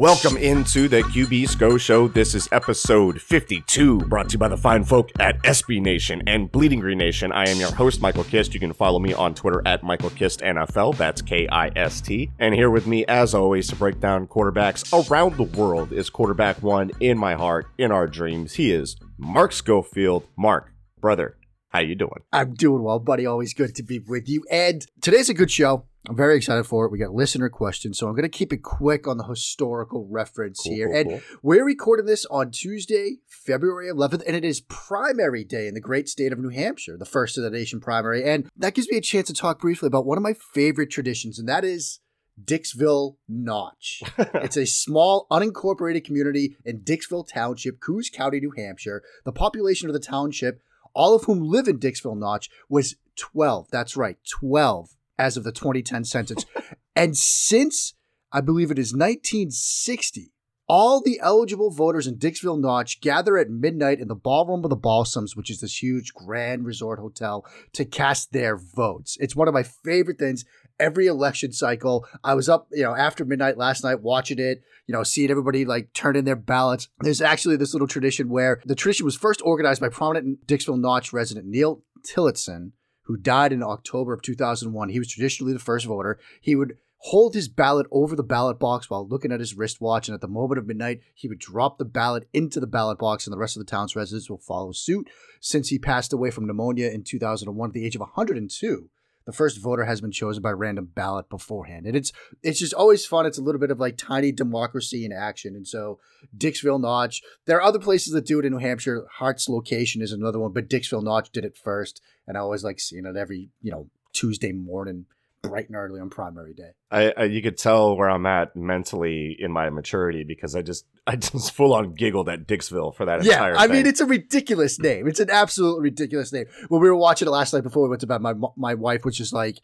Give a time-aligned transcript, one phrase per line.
[0.00, 2.08] Welcome into the QB Scho Show.
[2.08, 6.50] This is episode 52, brought to you by the fine folk at SB Nation and
[6.50, 7.30] Bleeding Green Nation.
[7.32, 8.54] I am your host, Michael Kist.
[8.54, 10.96] You can follow me on Twitter at Michael Kist NFL.
[10.96, 12.30] That's K I S T.
[12.38, 16.62] And here with me, as always, to break down quarterbacks around the world is quarterback
[16.62, 18.54] one in my heart, in our dreams.
[18.54, 20.26] He is Mark Schofield.
[20.34, 21.36] Mark, brother,
[21.70, 22.22] how you doing?
[22.32, 23.26] I'm doing well, buddy.
[23.26, 24.44] Always good to be with you.
[24.50, 25.86] And today's a good show.
[26.08, 26.90] I'm very excited for it.
[26.92, 30.60] We got listener questions, so I'm going to keep it quick on the historical reference
[30.64, 30.88] Cool, here.
[30.88, 31.20] cool, and cool.
[31.42, 36.08] we're recording this on Tuesday, February 11th, and it is primary day in the great
[36.08, 38.24] state of New Hampshire, the first of the nation primary.
[38.24, 41.38] And that gives me a chance to talk briefly about one of my favorite traditions,
[41.38, 42.00] and that is
[42.42, 44.02] Dixville Notch.
[44.18, 49.02] it's a small, unincorporated community in Dixville Township, Coos County, New Hampshire.
[49.26, 50.62] The population of the township,
[50.94, 53.68] all of whom live in Dixville Notch, was 12.
[53.70, 56.44] That's right, 12 as of the 2010 census.
[56.96, 57.94] and since
[58.32, 60.32] I believe it is 1960,
[60.68, 64.76] all the eligible voters in Dixville Notch gather at midnight in the ballroom of the
[64.76, 69.16] Balsams, which is this huge grand resort hotel, to cast their votes.
[69.20, 70.44] It's one of my favorite things
[70.80, 72.06] every election cycle.
[72.24, 75.64] I was up, you know, after midnight last night watching it, you know, seeing everybody
[75.64, 76.88] like turn in their ballots.
[77.00, 81.12] There's actually this little tradition where the tradition was first organized by prominent Dixville Notch
[81.12, 82.72] resident Neil Tillotson,
[83.02, 84.88] who died in October of 2001.
[84.88, 86.18] He was traditionally the first voter.
[86.40, 90.14] He would hold his ballot over the ballot box while looking at his wristwatch, and
[90.14, 93.32] at the moment of midnight, he would drop the ballot into the ballot box, and
[93.32, 95.08] the rest of the town's residents will follow suit.
[95.40, 98.90] Since he passed away from pneumonia in 2001 at the age of 102,
[99.30, 101.86] the first voter has been chosen by random ballot beforehand.
[101.86, 103.26] And it's it's just always fun.
[103.26, 105.54] It's a little bit of like tiny democracy in action.
[105.54, 106.00] And so
[106.36, 109.06] Dixville Notch, there are other places that do it in New Hampshire.
[109.18, 112.02] Hart's location is another one, but Dixville Notch did it first.
[112.26, 115.06] And I always like seeing it every, you know, Tuesday morning,
[115.42, 116.70] bright and early on primary day.
[116.90, 120.86] I, I you could tell where I'm at mentally in my maturity because I just
[121.06, 123.76] I just full on giggled at Dixville for that Yeah, I thing.
[123.76, 125.06] mean it's a ridiculous name.
[125.08, 126.46] It's an absolutely ridiculous name.
[126.68, 129.04] When we were watching it last night before we went to bed, my my wife
[129.04, 129.58] was just like,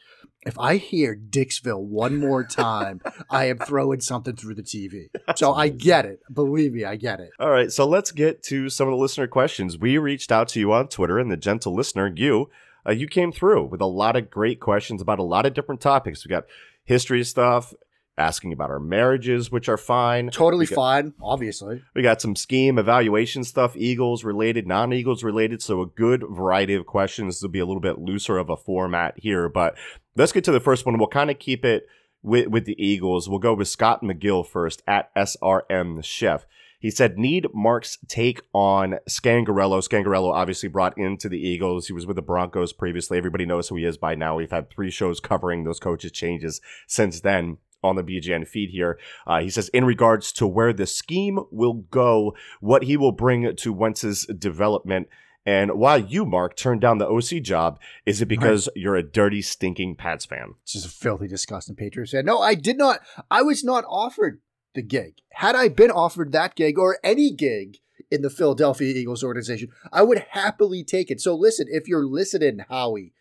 [0.46, 3.00] "If I hear Dixville one more time,
[3.30, 6.20] I am throwing something through the TV." So I get it.
[6.32, 7.30] Believe me, I get it.
[7.38, 9.78] All right, so let's get to some of the listener questions.
[9.78, 12.48] We reached out to you on Twitter, and the gentle listener, you,
[12.86, 15.80] uh, you came through with a lot of great questions about a lot of different
[15.80, 16.24] topics.
[16.24, 16.44] We got
[16.84, 17.74] history stuff,
[18.18, 20.30] asking about our marriages, which are fine.
[20.30, 21.82] Totally got- fine, obviously.
[21.94, 25.62] We got some scheme evaluation stuff, Eagles related, non Eagles related.
[25.62, 27.36] So, a good variety of questions.
[27.36, 29.76] This will be a little bit looser of a format here, but
[30.16, 30.98] let's get to the first one.
[30.98, 31.86] We'll kind of keep it
[32.22, 33.28] with, with the Eagles.
[33.28, 36.46] We'll go with Scott McGill first at SRM Chef.
[36.78, 39.82] He said, Need Mark's take on Scangarello.
[39.82, 41.86] Scangarello obviously brought into the Eagles.
[41.86, 43.18] He was with the Broncos previously.
[43.18, 44.36] Everybody knows who he is by now.
[44.36, 48.98] We've had three shows covering those coaches' changes since then on the BGN feed here.
[49.26, 53.54] Uh, he says, in regards to where the scheme will go, what he will bring
[53.54, 55.08] to Wentz's development,
[55.46, 59.40] and why you, Mark, turned down the OC job, is it because you're a dirty,
[59.40, 60.54] stinking Pats fan?
[60.64, 62.24] It's just a filthy, disgusting Patriots fan.
[62.24, 63.00] No, I did not.
[63.30, 64.40] I was not offered
[64.76, 65.14] the gig.
[65.32, 67.78] Had I been offered that gig or any gig
[68.10, 71.20] in the Philadelphia Eagles organization, I would happily take it.
[71.20, 73.12] So listen, if you're listening, Howie,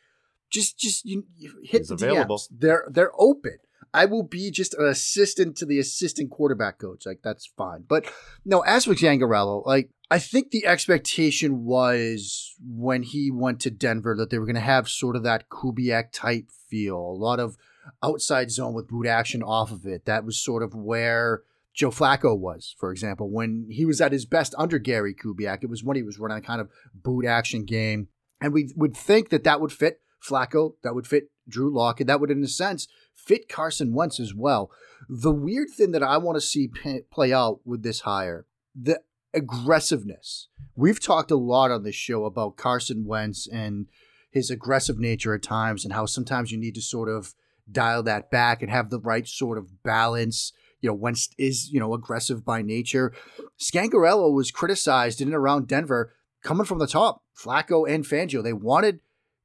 [0.52, 2.38] just just you, you hit He's the available.
[2.38, 2.48] DMs.
[2.52, 3.58] They're they're open.
[3.94, 7.06] I will be just an assistant to the assistant quarterback coach.
[7.06, 7.86] Like that's fine.
[7.88, 8.06] But
[8.44, 14.16] no, as for Scangarello, like I think the expectation was when he went to Denver
[14.18, 17.58] that they were going to have sort of that Kubiak type feel, a lot of
[18.04, 20.06] outside zone with boot action off of it.
[20.06, 21.44] That was sort of where
[21.76, 25.62] Joe Flacco was, for example, when he was at his best under Gary Kubiak.
[25.62, 28.08] It was when he was running a kind of boot action game,
[28.40, 32.10] and we would think that that would fit Flacco, that would fit Drew Lock, and
[32.10, 34.72] that would, in a sense, fit Carson Wentz as well.
[35.10, 36.70] The weird thing that I want to see
[37.12, 39.02] play out with this hire, the
[39.34, 40.48] aggressiveness.
[40.76, 43.88] We've talked a lot on this show about Carson Wentz and
[44.32, 47.36] his aggressive nature at times, and how sometimes you need to sort of
[47.70, 50.54] dial that back and have the right sort of balance.
[50.86, 53.12] You know, Wentz is, you know, aggressive by nature.
[53.60, 57.24] Scangarello was criticized in and around Denver coming from the top.
[57.36, 59.00] Flacco and Fangio, they wanted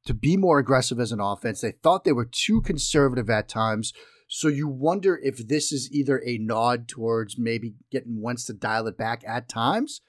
[0.04, 1.62] to be more aggressive as an offense.
[1.62, 3.94] They thought they were too conservative at times.
[4.28, 8.86] So you wonder if this is either a nod towards maybe getting Wentz to dial
[8.86, 10.02] it back at times,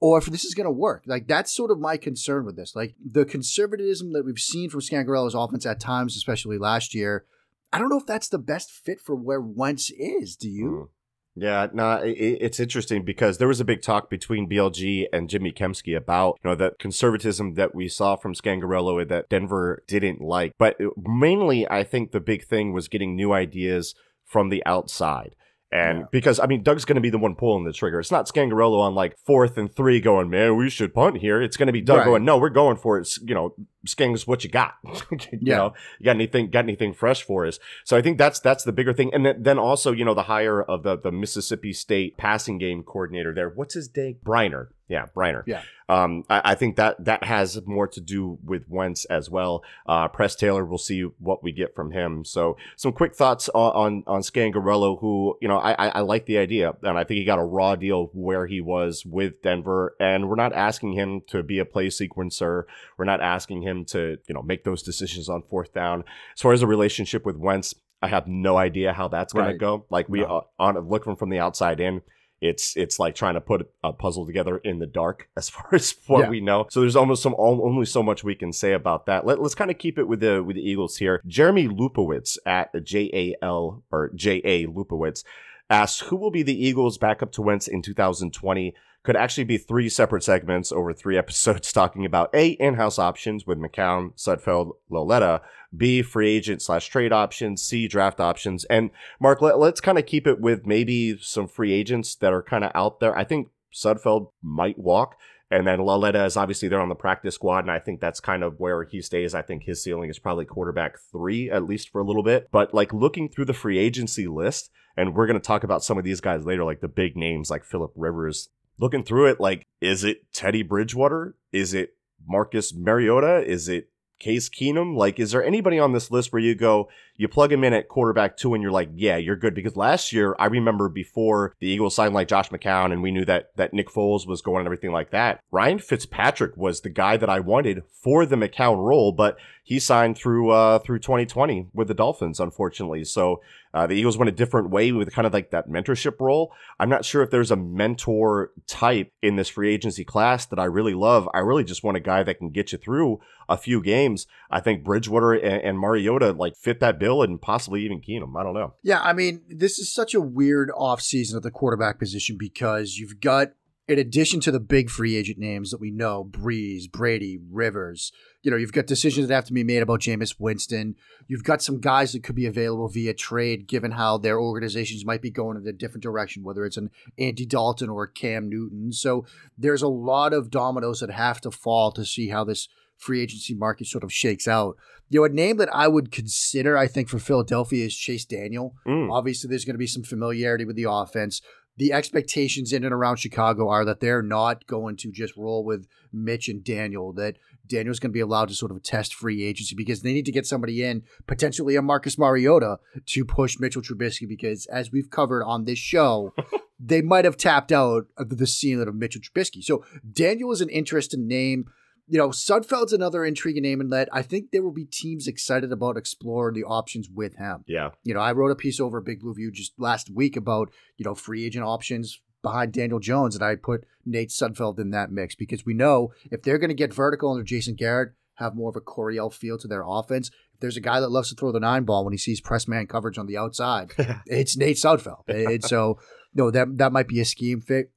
[0.00, 1.04] or if this is going to work.
[1.06, 2.74] Like that's sort of my concern with this.
[2.74, 7.24] Like the conservatism that we've seen from Scangarello's offense at times, especially last year.
[7.72, 10.36] I don't know if that's the best fit for where Wentz is.
[10.36, 10.64] Do you?
[10.64, 10.88] Mm.
[11.34, 15.50] Yeah, no, it, it's interesting because there was a big talk between BLG and Jimmy
[15.50, 20.52] Kempski about you know that conservatism that we saw from Scangarello that Denver didn't like.
[20.58, 23.94] But mainly, I think the big thing was getting new ideas
[24.26, 25.34] from the outside.
[25.72, 26.04] And yeah.
[26.10, 27.98] because I mean, Doug's going to be the one pulling the trigger.
[27.98, 31.40] It's not Scangarello on like fourth and three going, man, we should punt here.
[31.40, 32.04] It's going to be Doug right.
[32.04, 33.02] going, no, we're going for it.
[33.02, 33.54] It's, you know,
[33.86, 34.74] Skang's what you got.
[35.10, 35.56] you yeah.
[35.56, 37.58] know, you got anything, got anything fresh for us?
[37.84, 39.14] So I think that's that's the bigger thing.
[39.14, 42.82] And then, then also, you know, the hire of the the Mississippi State passing game
[42.82, 43.48] coordinator there.
[43.48, 44.16] What's his name?
[44.22, 44.68] Breiner.
[44.92, 45.42] Yeah, Breiner.
[45.46, 45.62] Yeah.
[45.88, 49.64] Um, I, I, think that that has more to do with Wentz as well.
[49.86, 52.26] Uh, Press Taylor, we'll see what we get from him.
[52.26, 56.26] So, some quick thoughts on on, on Scangarello, who you know I, I, I like
[56.26, 59.96] the idea, and I think he got a raw deal where he was with Denver,
[59.98, 62.64] and we're not asking him to be a play sequencer.
[62.98, 66.04] We're not asking him to you know make those decisions on fourth down.
[66.36, 69.52] As far as a relationship with Wentz, I have no idea how that's going right.
[69.52, 69.86] to go.
[69.88, 70.26] Like we no.
[70.26, 72.02] uh, on looking from the outside in
[72.42, 75.94] it's it's like trying to put a puzzle together in the dark as far as
[76.06, 76.28] what yeah.
[76.28, 76.66] we know.
[76.70, 79.24] So there's almost some only so much we can say about that.
[79.24, 81.22] Let, us kind of keep it with the with the Eagles here.
[81.26, 85.24] Jeremy Lupowitz at J A L or J A Lupowitz
[85.70, 89.88] asks who will be the Eagles' backup to Wentz in 2020 could actually be three
[89.88, 95.42] separate segments over three episodes talking about A, in-house options with McCown, Sudfeld, Lauletta,
[95.76, 98.64] B, free agent slash trade options, C, draft options.
[98.66, 98.90] And
[99.20, 102.64] Mark, let, us kind of keep it with maybe some free agents that are kind
[102.64, 103.16] of out there.
[103.16, 105.16] I think Sudfeld might walk.
[105.50, 108.42] And then Lauletta is obviously there on the practice squad, and I think that's kind
[108.42, 109.34] of where he stays.
[109.34, 112.48] I think his ceiling is probably quarterback three, at least for a little bit.
[112.50, 115.98] But like looking through the free agency list, and we're going to talk about some
[115.98, 118.48] of these guys later, like the big names like Philip Rivers,
[118.78, 121.36] looking through it, like, is it Teddy Bridgewater?
[121.52, 121.90] Is it
[122.26, 123.44] Marcus Mariota?
[123.44, 123.88] Is it
[124.18, 124.96] Case Keenum?
[124.96, 127.88] Like, is there anybody on this list where you go, you plug him in at
[127.88, 129.54] quarterback two and you're like, yeah, you're good.
[129.54, 133.24] Because last year, I remember before the Eagles signed like Josh McCown and we knew
[133.24, 135.40] that that Nick Foles was going and everything like that.
[135.50, 140.16] Ryan Fitzpatrick was the guy that I wanted for the McCown role, but he signed
[140.16, 143.04] through uh through 2020 with the Dolphins, unfortunately.
[143.04, 143.40] So
[143.74, 146.52] uh, the Eagles went a different way with kind of like that mentorship role.
[146.78, 150.64] I'm not sure if there's a mentor type in this free agency class that I
[150.64, 151.28] really love.
[151.32, 154.26] I really just want a guy that can get you through a few games.
[154.50, 158.38] I think Bridgewater and, and Mariota like fit that bill and possibly even Keenum.
[158.38, 158.74] I don't know.
[158.82, 163.20] Yeah, I mean, this is such a weird offseason at the quarterback position because you've
[163.20, 163.48] got,
[163.88, 168.12] in addition to the big free agent names that we know, Brees, Brady, Rivers,
[168.42, 170.94] you know, you've got decisions that have to be made about Jameis Winston.
[171.26, 175.22] You've got some guys that could be available via trade, given how their organizations might
[175.22, 178.92] be going in a different direction, whether it's an Andy Dalton or Cam Newton.
[178.92, 179.26] So
[179.58, 182.68] there's a lot of dominoes that have to fall to see how this–
[183.02, 184.76] free agency market sort of shakes out.
[185.10, 188.74] You know, a name that I would consider, I think, for Philadelphia is Chase Daniel.
[188.86, 189.12] Mm.
[189.12, 191.42] Obviously, there's going to be some familiarity with the offense.
[191.76, 195.86] The expectations in and around Chicago are that they're not going to just roll with
[196.12, 197.36] Mitch and Daniel, that
[197.66, 200.32] Daniel's going to be allowed to sort of test free agency because they need to
[200.32, 204.28] get somebody in, potentially a Marcus Mariota, to push Mitchell Trubisky.
[204.28, 206.34] Because as we've covered on this show,
[206.80, 209.62] they might have tapped out of the ceiling of Mitchell Trubisky.
[209.62, 211.66] So Daniel is an interesting name
[212.12, 215.72] you know, Sudfeld's another intriguing name in that I think there will be teams excited
[215.72, 217.64] about exploring the options with him.
[217.66, 217.92] Yeah.
[218.04, 221.06] You know, I wrote a piece over Big Blue View just last week about, you
[221.06, 225.34] know, free agent options behind Daniel Jones, and I put Nate Sudfeld in that mix
[225.34, 228.76] because we know if they're going to get vertical under Jason Garrett, have more of
[228.76, 230.28] a Coryell feel to their offense.
[230.52, 232.68] If there's a guy that loves to throw the nine ball when he sees press
[232.68, 233.92] man coverage on the outside,
[234.26, 235.22] it's Nate Sudfeld.
[235.28, 235.98] and so,
[236.34, 237.90] no, that that might be a scheme fit.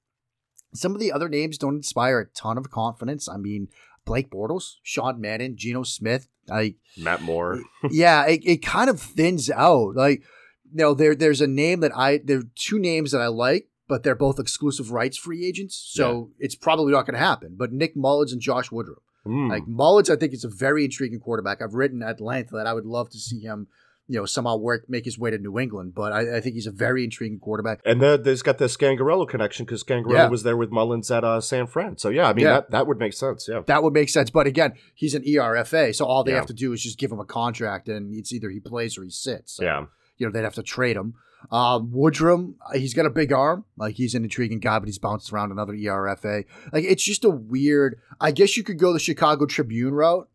[0.74, 3.28] Some of the other names don't inspire a ton of confidence.
[3.30, 3.70] I mean,
[4.06, 7.62] Blake Bortles, Sean Mannion, Geno Smith, like Matt Moore.
[7.90, 9.96] yeah, it, it kind of thins out.
[9.96, 10.24] Like,
[10.72, 13.68] you know, there there's a name that I there are two names that I like,
[13.88, 16.46] but they're both exclusive rights free agents, so yeah.
[16.46, 17.56] it's probably not going to happen.
[17.58, 19.00] But Nick Mullens and Josh Woodrum.
[19.26, 19.50] Mm.
[19.50, 21.62] Like Mullens, I think is a very intriguing quarterback.
[21.62, 23.68] I've written at length that I would love to see him
[24.08, 25.94] you know, somehow work make his way to New England.
[25.96, 27.82] But I, I think he's a very intriguing quarterback.
[27.86, 30.28] And the, there's got the Scangarello connection because Scangarello yeah.
[30.28, 31.98] was there with Mullens at uh, San Fran.
[31.98, 32.54] So yeah, I mean yeah.
[32.54, 33.48] that that would make sense.
[33.50, 34.30] Yeah, that would make sense.
[34.30, 36.38] But again, he's an ERFA, so all they yeah.
[36.38, 39.04] have to do is just give him a contract, and it's either he plays or
[39.04, 39.54] he sits.
[39.54, 39.86] So, yeah,
[40.18, 41.16] you know they'd have to trade him.
[41.52, 43.66] Um, Woodrum, he's got a big arm.
[43.78, 46.46] Like he's an intriguing guy, but he's bounced around another ERFA.
[46.72, 48.00] Like it's just a weird.
[48.20, 50.30] I guess you could go the Chicago Tribune route.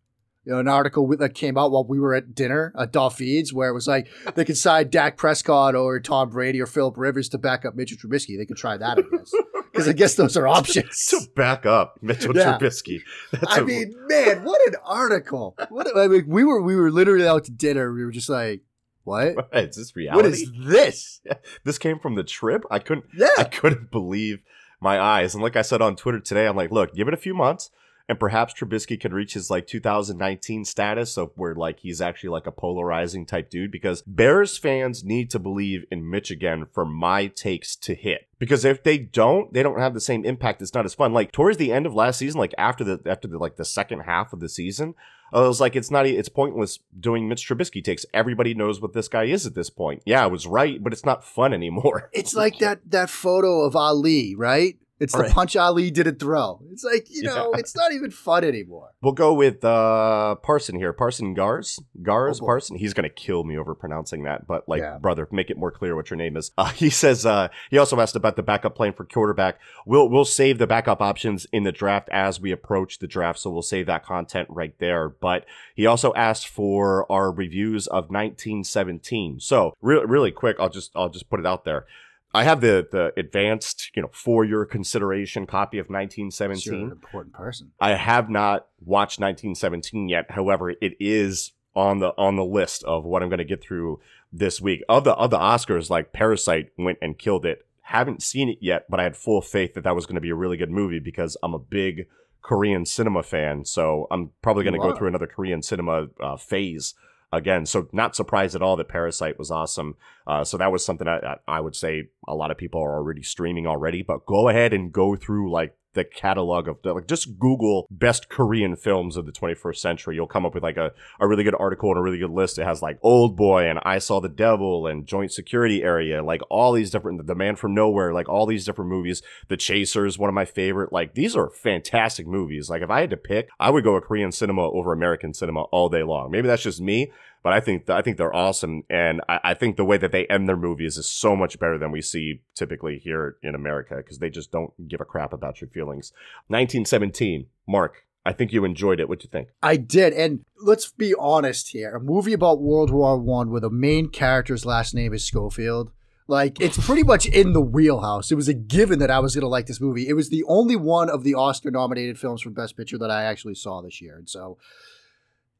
[0.44, 3.20] You know, an article that came out while we were at dinner at Dolph
[3.52, 7.28] where it was like they could sign Dak Prescott or Tom Brady or Philip Rivers
[7.30, 8.38] to back up Mitchell Trubisky.
[8.38, 9.32] They could try that, I guess,
[9.73, 12.56] because I guess those are options to back up Mitchell yeah.
[12.59, 13.00] Trubisky.
[13.32, 13.64] That's I a...
[13.64, 15.56] mean, man, what an article!
[15.68, 17.92] What I mean, we were we were literally out to dinner.
[17.92, 18.62] We were just like,
[19.04, 19.35] what?
[19.37, 19.49] what?
[19.52, 20.16] Is this reality?
[20.16, 21.20] What is this?
[21.25, 21.35] Yeah.
[21.64, 22.64] This came from the trip.
[22.70, 23.06] I couldn't.
[23.14, 23.28] Yeah.
[23.38, 24.40] I couldn't believe
[24.80, 25.35] my eyes.
[25.35, 27.70] And like I said on Twitter today, I'm like, look, give it a few months,
[28.09, 32.47] and perhaps Trubisky can reach his like 2019 status of where like he's actually like
[32.47, 33.71] a polarizing type dude.
[33.71, 38.28] Because Bears fans need to believe in Mitch again for my takes to hit.
[38.38, 40.62] Because if they don't, they don't have the same impact.
[40.62, 41.12] It's not as fun.
[41.12, 44.00] Like towards the end of last season, like after the after the like the second
[44.00, 44.95] half of the season,
[45.33, 48.04] I was like, it's not, it's pointless doing Mitch Trubisky takes.
[48.12, 50.02] Everybody knows what this guy is at this point.
[50.04, 52.11] Yeah, I was right, but it's not fun anymore.
[52.12, 54.76] It's like that that photo of Ali, right?
[55.00, 55.33] It's the right.
[55.33, 56.61] punch Ali didn't throw.
[56.71, 57.61] It's like, you know, yeah.
[57.61, 58.90] it's not even fun anymore.
[59.00, 60.92] We'll go with uh Parson here.
[60.92, 61.80] Parson Gars?
[62.02, 62.76] Gars oh, Parson?
[62.76, 64.99] He's going to kill me over pronouncing that, but like, yeah.
[64.99, 66.50] brother, make it more clear what your name is.
[66.59, 69.59] Uh, he says, uh, he also asked about the backup plan for quarterback.
[69.87, 73.50] We'll, we'll save the backup options in the draft as we approach the draft, so
[73.50, 75.09] we'll save that content right there.
[75.09, 79.40] But he also asked for our reviews of 1917.
[79.40, 81.87] So, really, really quick, I'll just, I'll just put it out there.
[82.32, 86.72] I have the the advanced, you know, for your consideration copy of 1917.
[86.72, 87.72] You're an important person.
[87.80, 90.30] I have not watched 1917 yet.
[90.30, 94.00] However, it is on the on the list of what I'm going to get through
[94.32, 94.82] this week.
[94.88, 97.66] Of the of the Oscars, like Parasite went and killed it.
[97.82, 100.30] Haven't seen it yet, but I had full faith that that was going to be
[100.30, 102.06] a really good movie because I'm a big
[102.42, 103.64] Korean cinema fan.
[103.64, 106.94] So I'm probably going to go through another Korean cinema uh, phase
[107.32, 107.66] again.
[107.66, 109.96] So not surprised at all that Parasite was awesome.
[110.26, 113.22] Uh, so that was something I, I would say a lot of people are already
[113.22, 114.02] streaming already.
[114.02, 118.76] But go ahead and go through like the catalog of like just Google best Korean
[118.76, 120.14] films of the 21st century.
[120.14, 122.59] You'll come up with like a, a really good article and a really good list.
[122.59, 126.42] It has like Old Boy and I Saw the Devil and Joint Security Area, like
[126.49, 129.23] all these different The Man from Nowhere, like all these different movies.
[129.49, 130.92] The Chasers, one of my favorite.
[130.92, 132.70] Like these are fantastic movies.
[132.70, 135.62] Like if I had to pick, I would go a Korean cinema over American cinema
[135.64, 136.30] all day long.
[136.30, 137.11] Maybe that's just me,
[137.42, 140.26] but I think I think they're awesome, and I, I, think the way that they
[140.26, 144.18] end their movies is so much better than we see typically here in America because
[144.18, 146.12] they just don't give a crap about your feelings.
[146.49, 148.04] 1917, Mark.
[148.26, 149.09] I think you enjoyed it.
[149.09, 149.49] What do you think?
[149.62, 153.70] I did, and let's be honest here: a movie about World War One where the
[153.70, 155.90] main character's last name is Schofield.
[156.28, 158.30] Like it's pretty much in the wheelhouse.
[158.30, 160.06] It was a given that I was going to like this movie.
[160.06, 163.56] It was the only one of the Oscar-nominated films for Best Picture that I actually
[163.56, 164.59] saw this year, and so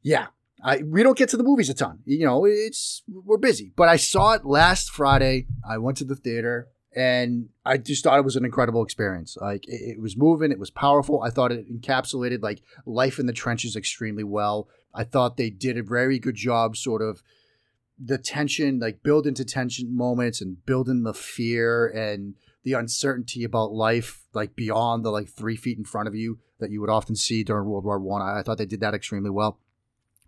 [0.03, 0.27] yeah,
[0.63, 2.01] I, we don't get to the movies a ton.
[2.05, 3.73] You know, it's we're busy.
[3.77, 5.47] But I saw it last Friday.
[5.69, 9.37] I went to the theater and I just thought it was an incredible experience.
[9.41, 11.23] Like it, it was moving, it was powerful.
[11.23, 14.69] I thought it encapsulated like life in the trenches extremely well.
[14.95, 17.23] I thought they did a very good job, sort of
[18.03, 23.73] the tension, like build into tension moments and building the fear and the uncertainty about
[23.73, 27.15] life, like beyond the like three feet in front of you that you would often
[27.15, 28.21] see during World War One.
[28.21, 29.59] I, I thought they did that extremely well.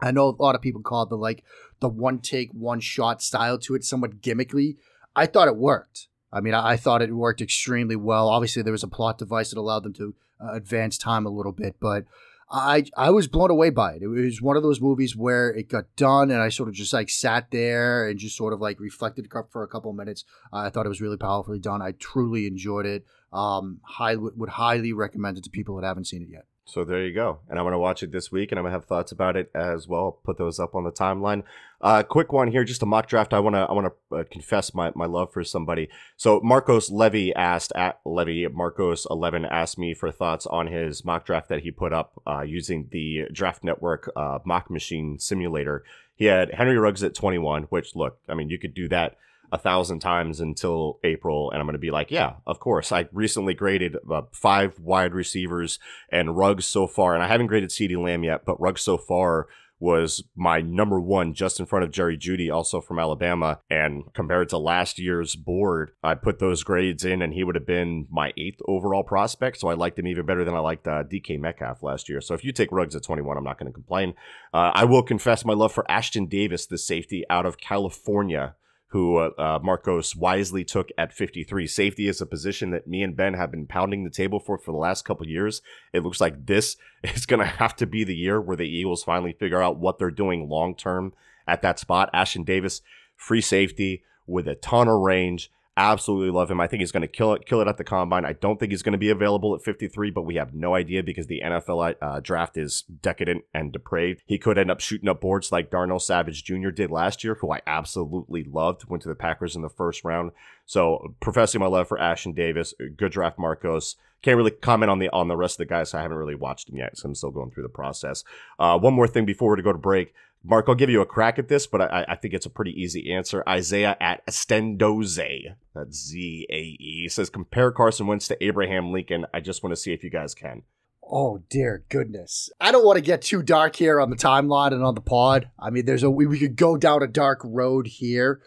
[0.02, 1.44] I know a lot of people call the like
[1.80, 4.76] the one take, one shot style to it, somewhat gimmickly.
[5.14, 6.08] I thought it worked.
[6.32, 8.28] I mean, I, I thought it worked extremely well.
[8.28, 11.52] Obviously, there was a plot device that allowed them to uh, advance time a little
[11.52, 12.04] bit, but
[12.50, 14.02] I I was blown away by it.
[14.02, 16.92] It was one of those movies where it got done, and I sort of just
[16.92, 20.24] like sat there and just sort of like reflected for a couple minutes.
[20.52, 21.80] Uh, I thought it was really powerfully done.
[21.80, 23.06] I truly enjoyed it.
[23.32, 26.44] Um, high, would highly recommend it to people that haven't seen it yet.
[26.64, 27.40] So there you go.
[27.48, 29.36] And I'm going to watch it this week and I'm going to have thoughts about
[29.36, 30.20] it as well.
[30.24, 31.42] Put those up on the timeline.
[31.80, 33.34] Uh, quick one here, just a mock draft.
[33.34, 35.88] I want to I want to uh, confess my, my love for somebody.
[36.16, 41.26] So Marcos Levy asked at Levy Marcos 11 asked me for thoughts on his mock
[41.26, 45.82] draft that he put up uh, using the Draft Network uh, mock machine simulator.
[46.14, 49.16] He had Henry Ruggs at 21, which look, I mean, you could do that
[49.52, 52.90] a thousand times until April, and I'm going to be like, yeah, of course.
[52.90, 55.78] I recently graded uh, five wide receivers
[56.10, 59.46] and Ruggs so far, and I haven't graded CeeDee Lamb yet, but Ruggs so far
[59.82, 63.58] was my number one just in front of Jerry Jeudy, also from Alabama.
[63.68, 67.66] And compared to last year's board, I put those grades in and he would have
[67.66, 69.58] been my eighth overall prospect.
[69.58, 72.20] So I liked him even better than I liked uh, DK Metcalf last year.
[72.20, 74.14] So if you take Ruggs at 21, I'm not going to complain.
[74.54, 78.54] Uh, I will confess my love for Ashtyn Davis, the safety out of California
[78.92, 81.66] who uh, uh, Marcos wisely took at 53.
[81.66, 84.70] Safety is a position that me and Ben have been pounding the table for for
[84.70, 85.62] the last couple years.
[85.94, 89.02] It looks like this is going to have to be the year where the Eagles
[89.02, 91.14] finally figure out what they're doing long term
[91.48, 92.10] at that spot.
[92.12, 92.82] Ashtyn Davis,
[93.16, 95.50] free safety, with a ton of range.
[95.74, 96.60] Absolutely love him.
[96.60, 98.26] I think he's going to kill it, kill it at the combine.
[98.26, 101.02] I don't think he's going to be available at 53, but we have no idea
[101.02, 104.22] because the NFL uh, draft is decadent and depraved.
[104.26, 106.68] He could end up shooting up boards like Darnell Savage Jr.
[106.68, 108.84] did last year, who I absolutely loved.
[108.84, 110.32] Went to the Packers in the first round.
[110.66, 113.96] So professing my love for Ashtyn Davis, good draft, Marcos.
[114.22, 115.90] Can't really comment on the on the rest of the guys.
[115.90, 118.24] So I haven't really watched them yet, so I'm still going through the process.
[118.58, 120.14] Uh, one more thing before we to go to break.
[120.44, 122.72] Mark, I'll give you a crack at this, but I, I think it's a pretty
[122.72, 123.44] easy answer.
[123.48, 129.26] Isaiah at Estendoze, that's Z A E, says compare Carson Wentz to Abraham Lincoln.
[129.32, 130.62] I just want to see if you guys can.
[131.04, 132.48] Oh dear goodness!
[132.60, 135.50] I don't want to get too dark here on the timeline and on the pod.
[135.58, 138.40] I mean, there's a we, we could go down a dark road here,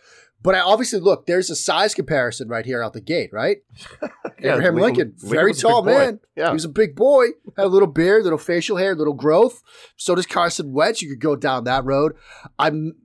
[0.46, 1.26] but I obviously look.
[1.26, 3.58] There's a size comparison right here out the gate, right?
[4.38, 6.20] Yeah, Abraham Lincoln, Lincoln very was a big tall man.
[6.36, 6.50] Yeah.
[6.50, 9.64] He was a big boy, had a little beard, little facial hair, little growth.
[9.96, 11.02] So does Carson Wentz.
[11.02, 12.16] You could go down that road.
[12.60, 12.96] I'm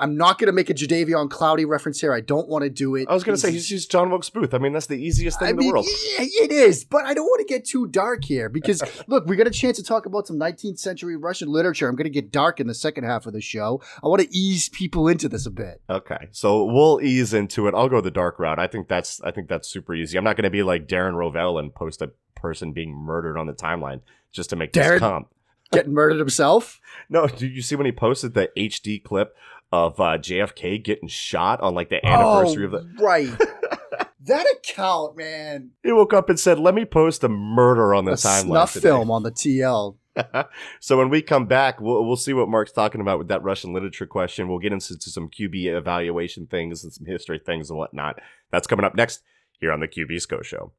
[0.00, 2.12] I'm not going to make a Jadeveon Clowney reference here.
[2.12, 3.06] I don't want to do it.
[3.08, 4.54] I was going to say he's just John Wilkes Booth.
[4.54, 5.86] I mean, that's the easiest thing I in mean, the world.
[5.86, 9.36] yeah, it is, but I don't want to get too dark here because look, we
[9.36, 11.88] got a chance to talk about some 19th century Russian literature.
[11.88, 13.82] I'm going to get dark in the second half of the show.
[14.02, 15.82] I want to ease people into this a bit.
[15.90, 17.74] Okay, so we'll ease into it.
[17.74, 18.58] I'll go the dark route.
[18.58, 20.16] I think that's I think that's super easy.
[20.16, 23.46] I'm not going to be like Darren Rovell and post a person being murdered on
[23.46, 24.00] the timeline
[24.32, 25.28] just to make Darren- this comp.
[25.72, 26.80] Getting murdered himself.
[27.12, 29.34] No, did you see when he posted the HD clip
[29.72, 33.02] of uh, JFK getting shot on like the anniversary of oh, the?
[33.02, 33.30] right.
[34.24, 35.70] that account, man.
[35.82, 38.72] He woke up and said, "Let me post a murder on the a timeline." snuff
[38.72, 39.96] today." film on the TL.
[40.80, 43.72] so when we come back, we'll we'll see what Mark's talking about with that Russian
[43.72, 44.48] literature question.
[44.48, 48.20] We'll get into some QB evaluation things and some history things and whatnot.
[48.50, 49.22] That's coming up next
[49.60, 50.72] here on the QB Scho Show.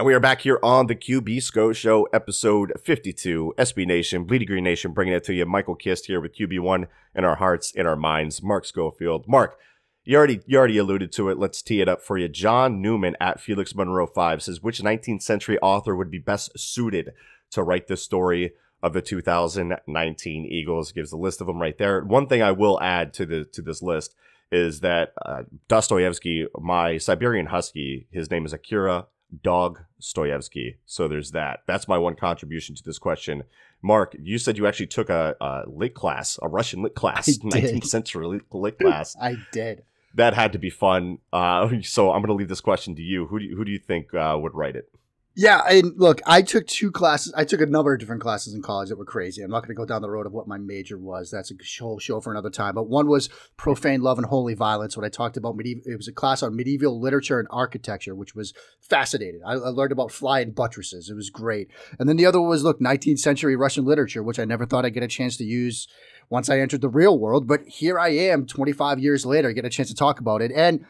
[0.00, 3.52] And we are back here on the QB Scho Show, episode 52.
[3.58, 5.44] SB Nation, Bleedy Green Nation, bringing it to you.
[5.44, 8.42] Michael Kist here with QB1 in our hearts, in our minds.
[8.42, 9.28] Mark Schofield.
[9.28, 9.58] Mark,
[10.04, 11.36] you already you already alluded to it.
[11.36, 12.28] Let's tee it up for you.
[12.28, 17.12] John Newman at Felix Monroe 5 says, which 19th century author would be best suited
[17.50, 20.92] to write the story of the 2019 Eagles?
[20.92, 22.02] Gives a list of them right there.
[22.02, 24.14] One thing I will add to the to this list
[24.50, 29.06] is that uh, Dostoevsky, my Siberian Husky, his name is Akira
[29.42, 30.76] Dog Stoyevsky.
[30.86, 31.60] So there's that.
[31.66, 33.44] That's my one contribution to this question.
[33.82, 37.32] Mark, you said you actually took a, a lit class, a Russian lit class, I
[37.60, 37.74] did.
[37.74, 39.16] 19th century lit, lit class.
[39.20, 39.84] I did.
[40.14, 41.18] that had to be fun.
[41.32, 43.26] Uh, so I'm going to leave this question to you.
[43.26, 44.90] Who do you, who do you think uh, would write it?
[45.36, 47.32] Yeah, and look, I took two classes.
[47.36, 49.42] I took a number of different classes in college that were crazy.
[49.42, 51.30] I'm not going to go down the road of what my major was.
[51.30, 52.74] That's a whole show for another time.
[52.74, 54.96] But one was profane love and holy violence.
[54.96, 55.84] What I talked about medieval.
[55.86, 59.40] It was a class on medieval literature and architecture, which was fascinating.
[59.46, 61.08] I, I learned about flying buttresses.
[61.08, 61.70] It was great.
[62.00, 64.94] And then the other was look, 19th century Russian literature, which I never thought I'd
[64.94, 65.86] get a chance to use
[66.28, 67.46] once I entered the real world.
[67.46, 70.50] But here I am, 25 years later, get a chance to talk about it.
[70.50, 70.84] And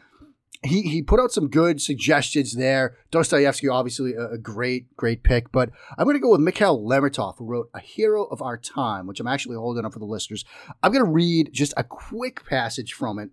[0.63, 2.95] he he put out some good suggestions there.
[3.09, 7.37] Dostoevsky, obviously a, a great great pick, but I'm going to go with Mikhail Lermontov,
[7.37, 10.45] who wrote A Hero of Our Time, which I'm actually holding up for the listeners.
[10.83, 13.31] I'm going to read just a quick passage from it,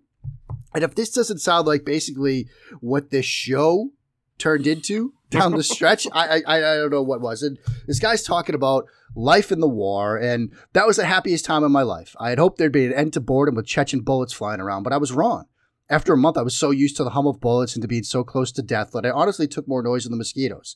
[0.73, 2.47] and if this doesn't sound like basically
[2.81, 3.91] what this show
[4.39, 7.43] turned into down the stretch, I, I I don't know what was.
[7.43, 11.63] And this guy's talking about life in the war, and that was the happiest time
[11.63, 12.15] of my life.
[12.19, 14.93] I had hoped there'd be an end to boredom with Chechen bullets flying around, but
[14.93, 15.45] I was wrong.
[15.91, 18.03] After a month, I was so used to the hum of bullets and to being
[18.03, 20.75] so close to death that I honestly took more noise than the mosquitoes.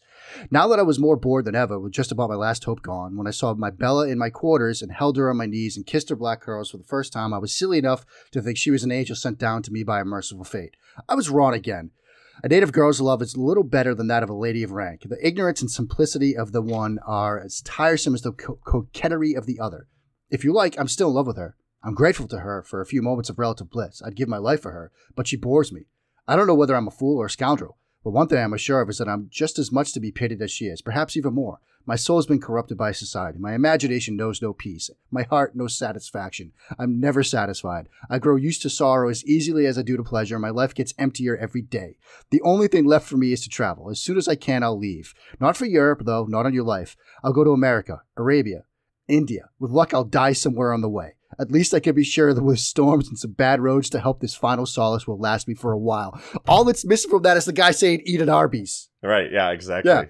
[0.50, 3.16] Now that I was more bored than ever, with just about my last hope gone,
[3.16, 5.86] when I saw my Bella in my quarters and held her on my knees and
[5.86, 8.72] kissed her black curls for the first time, I was silly enough to think she
[8.72, 10.76] was an angel sent down to me by a merciful fate.
[11.08, 11.92] I was wrong again.
[12.44, 15.04] A native girl's love is little better than that of a lady of rank.
[15.06, 19.46] The ignorance and simplicity of the one are as tiresome as the co- coquetry of
[19.46, 19.88] the other.
[20.32, 21.56] If you like, I'm still in love with her.
[21.86, 24.02] I'm grateful to her for a few moments of relative bliss.
[24.06, 25.88] I'd give my life for her, but she bores me.
[26.26, 28.80] I don't know whether I'm a fool or a scoundrel, but one thing I'm sure
[28.80, 31.34] of is that I'm just as much to be pitied as she is, perhaps even
[31.34, 31.60] more.
[31.86, 33.38] My soul's been corrupted by society.
[33.40, 34.90] My imagination knows no peace.
[35.12, 36.54] My heart no satisfaction.
[36.80, 37.90] I'm never satisfied.
[38.10, 40.40] I grow used to sorrow as easily as I do to pleasure.
[40.40, 41.98] My life gets emptier every day.
[42.30, 43.90] The only thing left for me is to travel.
[43.90, 45.14] As soon as I can, I'll leave.
[45.42, 46.96] Not for Europe, though, not on your life.
[47.22, 48.64] I'll go to America, Arabia,
[49.10, 49.50] India.
[49.60, 51.16] With luck, I'll die somewhere on the way.
[51.44, 54.22] At least I can be sure that with storms and some bad roads to help
[54.22, 56.20] this final solace will last me for a while.
[56.48, 58.90] All that's missing from that is the guy saying, eat at Arby's.
[59.04, 59.30] Right.
[59.32, 59.92] Yeah, exactly.
[59.92, 60.06] Yeah.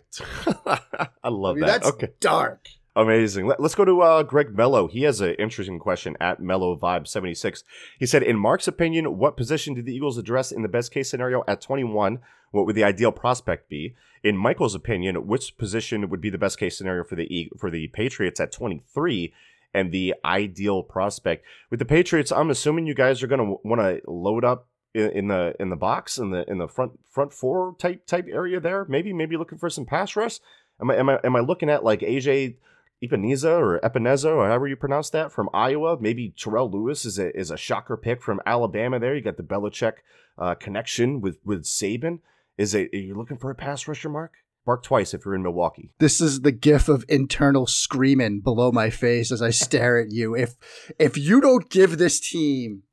[1.24, 1.82] I love I mean, that.
[1.82, 2.10] that's Okay.
[2.20, 2.68] dark.
[2.96, 3.48] Amazing.
[3.48, 4.88] Let, us go to uh, Greg Mello.
[4.88, 7.64] He has an interesting question at Mellow Vibe 76.
[7.98, 11.10] He said, In Mark's opinion, what position did the Eagles address in the best case
[11.10, 12.20] scenario at 21?
[12.52, 13.96] What would the ideal prospect be?
[14.24, 17.72] In Michael's opinion, which position would be the best case scenario for the E- for
[17.72, 19.34] the Patriots at 23?
[19.74, 21.46] And the ideal prospect.
[21.72, 25.28] With the Patriots, I'm assuming you guys are going to want to load up in,
[25.28, 28.86] the in the box in the in the front front four type type area there.
[28.88, 30.40] Maybe maybe looking for some pass rush.
[30.80, 32.56] Am I am I am I looking at like AJ
[33.04, 35.98] Ipaniza or Epenesa or however you pronounce that from Iowa?
[36.00, 39.00] Maybe Terrell Lewis is a is a shocker pick from Alabama.
[39.00, 39.94] There you got the Belichick
[40.38, 42.20] uh, connection with with Saban.
[42.58, 44.34] Is it are you looking for a pass rusher, Mark?
[44.66, 45.92] Bark twice if you're in Milwaukee.
[46.00, 50.36] This is the gif of internal screaming below my face as I stare at you.
[50.36, 50.56] If
[50.98, 52.84] if you don't give this team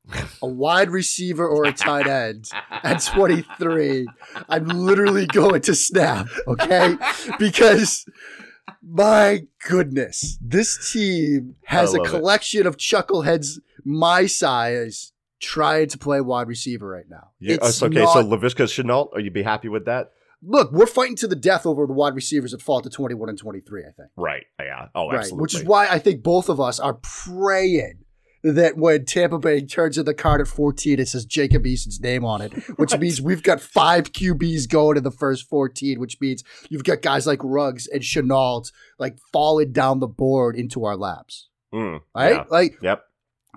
[0.41, 2.49] a wide receiver or a tight end
[2.83, 4.05] at 23,
[4.49, 6.97] I'm literally going to snap, okay?
[7.39, 8.05] Because
[8.83, 12.65] my goodness, this team has a collection it.
[12.65, 17.29] of chuckleheads my size trying to play wide receiver right now.
[17.39, 18.01] Yeah, it's okay.
[18.01, 20.11] Not, so Laviska Shenault, are you be happy with that?
[20.43, 23.37] Look, we're fighting to the death over the wide receivers that fall to 21 and
[23.37, 24.09] 23, I think.
[24.15, 24.45] Right.
[24.59, 24.87] Yeah.
[24.95, 25.19] Oh, right.
[25.19, 25.41] absolutely.
[25.41, 27.99] Which is why I think both of us are praying
[28.43, 32.25] that when Tampa Bay turns in the card at 14, it says Jacob Eason's name
[32.25, 36.43] on it, which means we've got five QBs going in the first 14, which means
[36.69, 41.49] you've got guys like Ruggs and Shenault like falling down the board into our laps.
[41.73, 42.35] Mm, right?
[42.35, 42.43] Yeah.
[42.49, 43.03] Like, yep.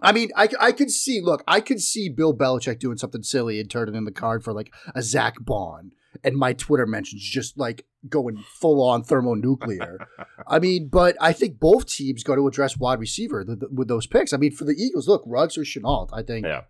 [0.03, 3.59] I mean, I, I could see, look, I could see Bill Belichick doing something silly
[3.61, 7.59] and turning in the card for like a Zach Baun and my Twitter mentions just
[7.59, 10.07] like going full on thermonuclear.
[10.46, 14.33] I mean, but I think both teams got to address wide receiver with those picks.
[14.33, 16.46] I mean, for the Eagles, look, Ruggs or Shenault, I think.
[16.46, 16.62] Yeah.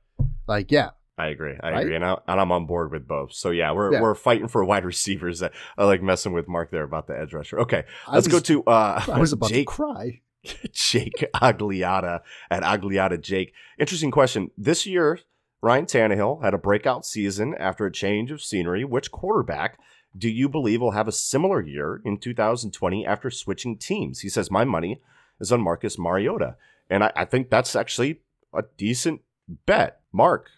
[0.46, 0.90] Like, yeah.
[1.16, 1.54] I agree.
[1.61, 1.80] I right?
[1.83, 3.33] agree, and, I, and I'm on board with both.
[3.33, 4.00] So yeah, we're yeah.
[4.00, 5.38] we're fighting for wide receivers.
[5.38, 7.61] That I like messing with Mark there about the edge rusher.
[7.61, 8.64] Okay, let's was, go to.
[8.64, 10.22] Uh, I was about Jake, to cry.
[10.72, 13.52] Jake Agliata at Agliata Jake.
[13.78, 14.50] Interesting question.
[14.59, 15.20] This year,
[15.64, 18.85] Ryan Tannehill had a breakout season after a change of scenery.
[18.85, 19.79] Which quarterback
[20.14, 24.20] do you believe will have a similar year in 2020 after switching teams?
[24.20, 25.00] He says, My money
[25.40, 26.57] is on Marcus Mariota.
[26.90, 28.20] And I, I think that's actually
[28.53, 29.22] a decent
[29.64, 30.03] bet.
[30.12, 30.50] Mark,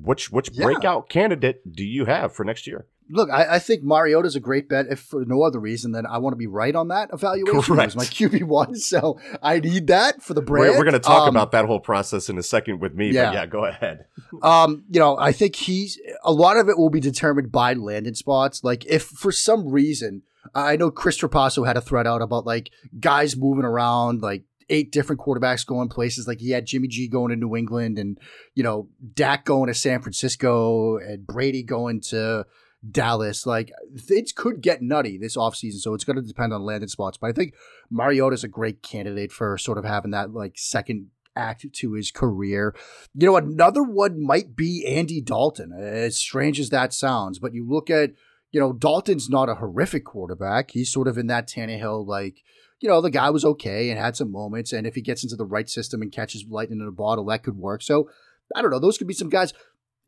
[0.00, 0.64] which which yeah.
[0.64, 2.86] breakout candidate do you have for next year?
[3.10, 6.18] Look, I, I think Mariota's a great bet, if for no other reason than I
[6.18, 7.62] want to be right on that evaluation.
[7.62, 7.96] Correct.
[7.96, 10.72] my QB one, so I need that for the brand.
[10.72, 13.10] We're, we're going to talk um, about that whole process in a second with me.
[13.10, 14.06] Yeah, yeah, go ahead.
[14.42, 18.14] um, you know, I think he's a lot of it will be determined by landing
[18.14, 18.64] spots.
[18.64, 20.22] Like if for some reason.
[20.54, 24.90] I know Chris Trapasso had a thread out about like guys moving around, like eight
[24.90, 26.26] different quarterbacks going places.
[26.26, 28.18] Like he had Jimmy G going to New England and,
[28.54, 32.46] you know, Dak going to San Francisco and Brady going to
[32.88, 33.46] Dallas.
[33.46, 33.72] Like
[34.08, 37.18] it could get nutty this offseason, so it's going to depend on landing spots.
[37.18, 37.54] But I think
[37.90, 42.10] Mariota is a great candidate for sort of having that like second act to his
[42.10, 42.74] career.
[43.14, 45.72] You know, another one might be Andy Dalton.
[45.72, 48.12] As strange as that sounds, but you look at
[48.50, 50.70] you know Dalton's not a horrific quarterback.
[50.70, 52.42] He's sort of in that Tannehill like.
[52.82, 54.72] You know, the guy was okay and had some moments.
[54.72, 57.42] And if he gets into the right system and catches lightning in a bottle, that
[57.42, 57.82] could work.
[57.82, 58.08] So
[58.56, 58.78] I don't know.
[58.78, 59.52] Those could be some guys.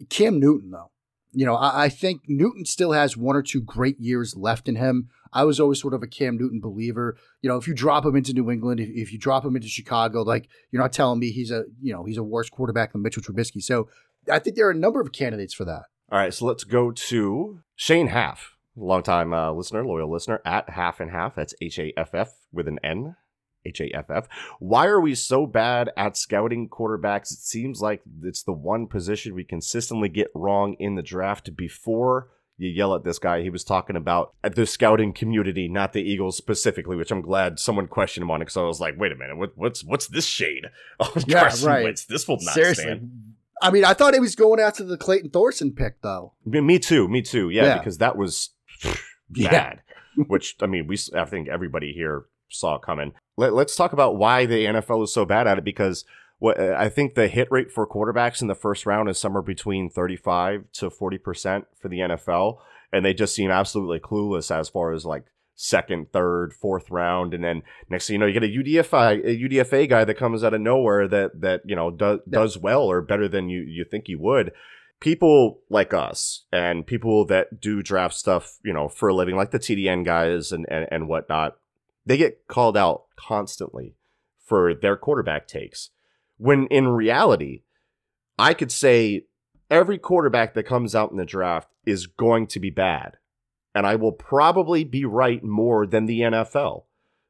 [0.08, 0.90] Cam Newton, though
[1.32, 4.76] you know, I, I, think Newton still has one or two great years left in
[4.76, 5.08] him.
[5.32, 7.16] I was always sort of a Cam Newton believer.
[7.40, 9.68] You know, if you drop him into New England, if, if you drop him into
[9.68, 13.02] Chicago, like you're not telling me he's a you know he's a worse quarterback than
[13.02, 13.62] Mitchell Trubisky.
[13.62, 13.88] So
[14.30, 15.84] I think there are a number of candidates for that.
[16.10, 21.00] All right, so let's go to Shane Haff, longtime uh, listener, loyal listener at Half
[21.00, 21.34] and Half.
[21.34, 23.16] That's H A F F with an N.
[23.64, 24.28] H A F F.
[24.58, 27.32] Why are we so bad at scouting quarterbacks?
[27.32, 32.28] It seems like it's the one position we consistently get wrong in the draft before
[32.58, 33.42] you yell at this guy.
[33.42, 37.86] He was talking about the scouting community, not the Eagles specifically, which I'm glad someone
[37.88, 40.26] questioned him on it because I was like, wait a minute, what, what's what's this
[40.26, 40.66] shade?
[41.00, 41.84] Oh, yeah, Carson right.
[41.84, 42.84] Wentz, this will not Seriously.
[42.84, 43.10] stand.
[43.60, 46.32] I mean, I thought he was going after the Clayton Thorson pick, though.
[46.44, 47.48] Me too, me too.
[47.50, 47.78] Yeah, yeah.
[47.78, 48.50] because that was
[49.30, 49.82] bad.
[50.16, 50.24] Yeah.
[50.26, 53.12] which I mean, we I think everybody here saw coming.
[53.36, 56.04] Let, us talk about why the NFL is so bad at it because
[56.38, 59.42] what uh, I think the hit rate for quarterbacks in the first round is somewhere
[59.42, 62.58] between 35 to 40% for the NFL
[62.92, 67.42] and they just seem absolutely clueless as far as like second, third, fourth round, and
[67.42, 70.54] then next thing you know, you get a UDFA a UDFA guy that comes out
[70.54, 74.06] of nowhere that that you know does does well or better than you you think
[74.06, 74.52] he would.
[75.00, 79.50] People like us and people that do draft stuff, you know, for a living, like
[79.50, 81.56] the TDN guys and and, and whatnot,
[82.04, 83.96] they get called out constantly
[84.44, 85.90] for their quarterback takes.
[86.36, 87.62] When in reality,
[88.38, 89.26] I could say
[89.70, 93.16] every quarterback that comes out in the draft is going to be bad.
[93.74, 96.84] And I will probably be right more than the NFL.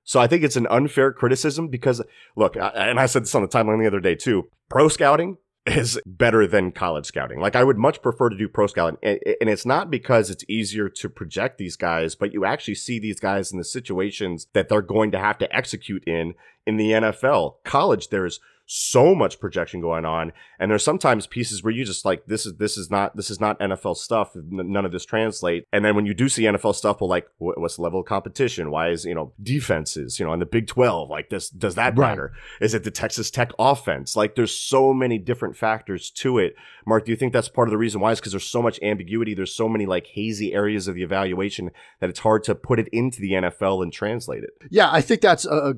[0.05, 2.03] So I think it's an unfair criticism because,
[2.35, 6.01] look, and I said this on the timeline the other day too pro scouting is
[6.05, 7.40] better than college scouting.
[7.40, 8.98] Like I would much prefer to do pro scouting.
[9.03, 13.20] And it's not because it's easier to project these guys, but you actually see these
[13.20, 16.35] guys in the situations that they're going to have to execute in
[16.66, 17.57] in the NFL.
[17.64, 22.25] College, there's so much projection going on and there's sometimes pieces where you just like
[22.27, 25.85] this is this is not this is not NFL stuff none of this translate and
[25.85, 28.70] then when you do see NFL stuff well like what's the level of competition?
[28.70, 31.98] Why is you know defenses you know in the Big 12 like this does that
[31.98, 32.09] right.
[32.09, 32.33] matter?
[32.61, 34.16] Is it the Texas Tech offense?
[34.16, 36.55] Like there's so many different factors to it.
[36.87, 38.12] Mark do you think that's part of the reason why?
[38.12, 41.70] Is because there's so much ambiguity there's so many like hazy areas of the evaluation
[42.01, 44.51] that it's hard to put it into the NFL and translate it.
[44.70, 45.75] Yeah I think that's a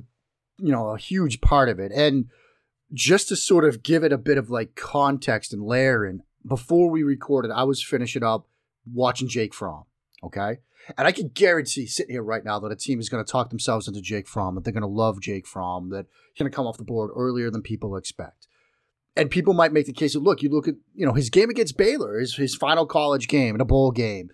[0.58, 2.26] you know a huge part of it and
[2.94, 6.90] just to sort of give it a bit of like context and layer and before
[6.90, 8.46] we recorded, I was finishing up
[8.90, 9.84] watching Jake Fromm.
[10.22, 10.58] Okay.
[10.98, 13.48] And I can guarantee sitting here right now that a team is going to talk
[13.48, 16.54] themselves into Jake Fromm, that they're going to love Jake Fromm, that he's going to
[16.54, 18.46] come off the board earlier than people expect.
[19.16, 21.48] And people might make the case of look, you look at, you know, his game
[21.48, 24.28] against Baylor, his, his final college game in a bowl game,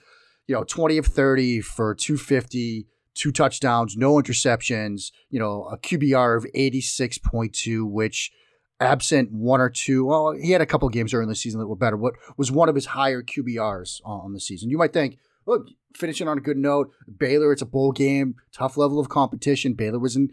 [0.47, 6.37] you know, 20 of 30 for 250, two touchdowns, no interceptions, you know, a QBR
[6.37, 8.33] of 86.2, which
[8.81, 10.07] absent one or two.
[10.07, 11.97] Well, he had a couple games early in the season that were better.
[11.97, 14.71] What was one of his higher QBRs on the season?
[14.71, 16.91] You might think, look, finishing on a good note.
[17.19, 19.75] Baylor, it's a bowl game, tough level of competition.
[19.75, 20.31] Baylor was in,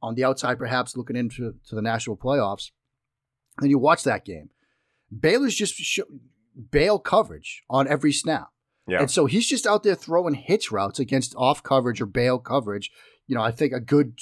[0.00, 2.70] on the outside, perhaps looking into to the national playoffs.
[3.60, 4.50] And you watch that game.
[5.16, 6.00] Baylor's just sh-
[6.70, 8.48] bail coverage on every snap.
[8.86, 9.00] Yeah.
[9.00, 12.90] And so he's just out there throwing hitch routes against off coverage or bail coverage.
[13.26, 14.18] You know, I think a good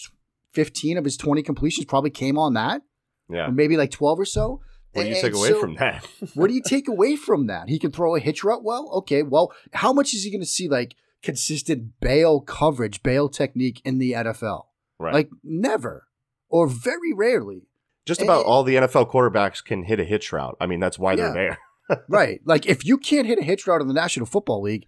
[0.54, 2.82] 15 of his 20 completions probably came on that.
[3.28, 3.48] Yeah.
[3.48, 4.60] maybe like 12 or so.
[4.92, 6.06] What do you and take away so, from that?
[6.34, 7.68] what do you take away from that?
[7.68, 8.88] He can throw a hitch route well.
[8.94, 13.82] Okay, well, how much is he going to see like consistent bail coverage, bail technique
[13.84, 14.64] in the NFL?
[14.98, 15.12] Right.
[15.12, 16.06] Like never
[16.48, 17.68] or very rarely.
[18.06, 20.56] Just about and, all the NFL quarterbacks can hit a hitch route.
[20.60, 21.32] I mean, that's why yeah.
[21.32, 21.58] they're
[21.88, 22.04] there.
[22.08, 22.40] right.
[22.44, 24.86] Like if you can't hit a hitch route in the National Football League,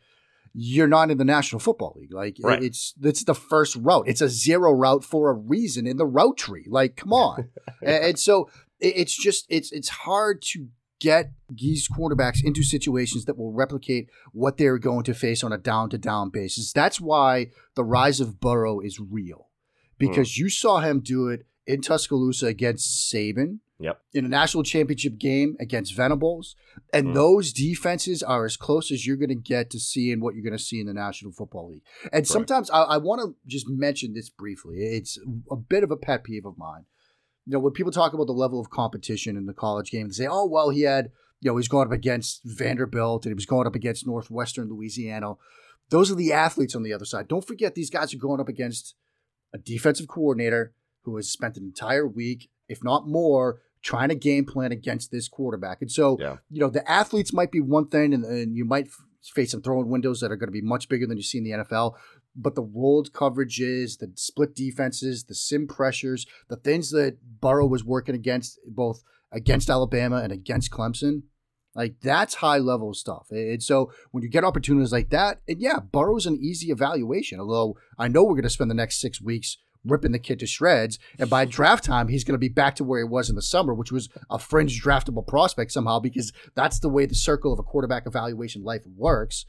[0.54, 2.12] you're not in the National Football League.
[2.12, 2.62] Like right.
[2.62, 4.08] it's it's the first route.
[4.08, 6.66] It's a zero route for a reason in the route tree.
[6.68, 7.48] Like come on.
[7.82, 10.68] and, and, so it's just it's it's hard to
[11.00, 15.58] get these quarterbacks into situations that will replicate what they're going to face on a
[15.58, 16.72] down to down basis.
[16.72, 19.48] That's why the rise of Burrow is real.
[19.96, 20.38] Because mm.
[20.38, 24.00] you saw him do it in Tuscaloosa against Saban Yep.
[24.12, 26.56] In a national championship game against Venables.
[26.92, 27.14] And mm.
[27.14, 30.56] those defenses are as close as you're going to get to seeing what you're going
[30.56, 31.82] to see in the National Football League.
[32.04, 32.26] And right.
[32.26, 34.78] sometimes I, I want to just mention this briefly.
[34.78, 35.16] It's
[35.50, 36.86] a bit of a pet peeve of mine.
[37.46, 40.12] You know, when people talk about the level of competition in the college game, they
[40.12, 43.46] say, oh, well, he had, you know, he's going up against Vanderbilt and he was
[43.46, 45.34] going up against Northwestern Louisiana.
[45.90, 47.28] Those are the athletes on the other side.
[47.28, 48.96] Don't forget, these guys are going up against
[49.54, 54.44] a defensive coordinator who has spent an entire week, if not more, trying to game
[54.44, 55.80] plan against this quarterback.
[55.80, 56.36] And so, yeah.
[56.50, 58.92] you know, the athletes might be one thing, and, and you might f-
[59.34, 61.44] face some throwing windows that are going to be much bigger than you see in
[61.44, 61.94] the NFL.
[62.36, 67.82] But the rolled coverages, the split defenses, the sim pressures, the things that Burrow was
[67.82, 71.22] working against, both against Alabama and against Clemson,
[71.74, 73.28] like that's high level stuff.
[73.30, 77.40] And so when you get opportunities like that, and yeah, Burrow's an easy evaluation.
[77.40, 80.46] Although I know we're going to spend the next six weeks ripping the kid to
[80.46, 80.98] shreds.
[81.18, 83.42] And by draft time, he's going to be back to where he was in the
[83.42, 87.58] summer, which was a fringe draftable prospect somehow, because that's the way the circle of
[87.58, 89.44] a quarterback evaluation life works.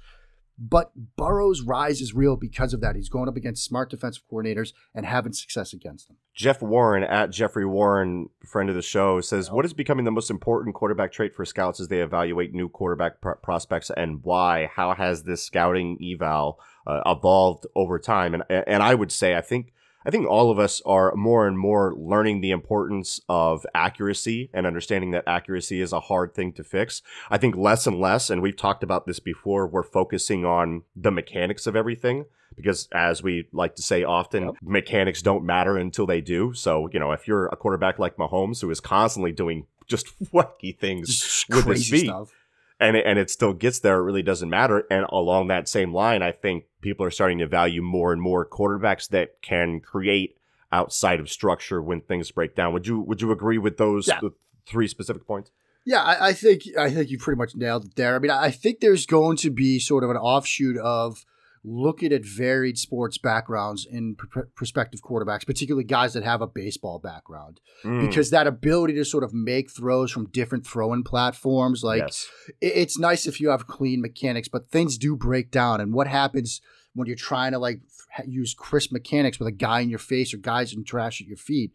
[0.61, 2.97] But Burrow's rise is real because of that.
[2.97, 6.17] He's going up against smart defensive coordinators and having success against them.
[6.35, 10.29] Jeff Warren at Jeffrey Warren, friend of the show, says, "What is becoming the most
[10.29, 14.69] important quarterback trait for scouts as they evaluate new quarterback pr- prospects, and why?
[14.75, 19.41] How has this scouting eval uh, evolved over time?" And and I would say, I
[19.41, 19.71] think
[20.05, 24.65] I think all of us are more and more learning the importance of accuracy and
[24.65, 27.01] understanding that accuracy is a hard thing to fix.
[27.29, 31.11] I think less and less, and we've talked about this before, we're focusing on the
[31.11, 34.55] mechanics of everything because as we like to say often, yep.
[34.61, 36.53] mechanics don't matter until they do.
[36.53, 40.77] So, you know, if you're a quarterback like Mahomes who is constantly doing just wacky
[40.77, 42.31] things just with his feet, stuff
[42.79, 43.99] and it, and it still gets there.
[43.99, 44.85] It really doesn't matter.
[44.89, 48.47] And along that same line, I think people are starting to value more and more
[48.47, 50.37] quarterbacks that can create
[50.71, 52.73] outside of structure when things break down.
[52.73, 54.19] Would you would you agree with those yeah.
[54.65, 55.51] three specific points?
[55.85, 58.15] Yeah, I, I, think I think you pretty much nailed it there.
[58.15, 61.25] I mean, I think there's going to be sort of an offshoot of
[61.63, 66.99] looking at varied sports backgrounds in pr- prospective quarterbacks, particularly guys that have a baseball
[66.99, 68.05] background, mm.
[68.05, 72.27] because that ability to sort of make throws from different throwing platforms, like yes.
[72.61, 75.81] it, it's nice if you have clean mechanics, but things do break down.
[75.81, 76.61] And what happens
[76.93, 77.81] when you're trying to like
[78.25, 81.37] use crisp mechanics with a guy in your face or guys in trash at your
[81.37, 81.71] feet?